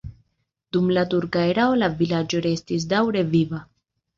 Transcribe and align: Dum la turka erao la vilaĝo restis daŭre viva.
Dum 0.77 0.87
la 0.97 1.03
turka 1.11 1.45
erao 1.51 1.77
la 1.83 1.91
vilaĝo 2.01 2.43
restis 2.49 2.89
daŭre 2.95 3.25
viva. 3.37 3.65